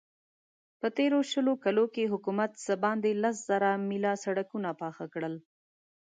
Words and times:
په 0.79 0.87
تېرو 0.97 1.19
شلو 1.31 1.53
کالو 1.63 1.85
کې 1.93 2.11
حکومت 2.13 2.51
څه 2.65 2.73
باندې 2.83 3.11
لس 3.23 3.35
زره 3.49 3.69
مايله 3.87 4.13
سړکونه 4.25 4.69
پاخه 4.81 5.05
کړل. 5.13 5.35